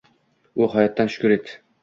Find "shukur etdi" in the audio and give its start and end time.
1.17-1.55